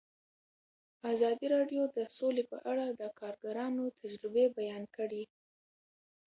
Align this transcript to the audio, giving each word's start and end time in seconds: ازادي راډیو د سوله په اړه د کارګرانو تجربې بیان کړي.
ازادي 1.13 1.47
راډیو 1.55 1.83
د 1.95 1.97
سوله 2.17 2.43
په 2.51 2.57
اړه 2.71 2.85
د 2.89 3.01
کارګرانو 3.19 3.83
تجربې 4.01 4.45
بیان 4.57 4.83
کړي. 4.95 5.23